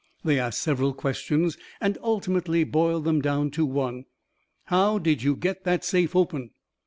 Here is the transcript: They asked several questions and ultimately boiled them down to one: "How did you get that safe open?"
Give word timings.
They 0.23 0.39
asked 0.39 0.59
several 0.59 0.93
questions 0.95 1.59
and 1.79 1.99
ultimately 2.01 2.63
boiled 2.63 3.03
them 3.03 3.21
down 3.21 3.51
to 3.51 3.67
one: 3.67 4.05
"How 4.65 4.97
did 4.97 5.21
you 5.21 5.35
get 5.35 5.63
that 5.65 5.85
safe 5.85 6.15
open?" 6.15 6.55